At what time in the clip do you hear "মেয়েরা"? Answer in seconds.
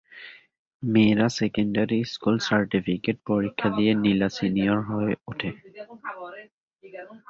0.83-1.27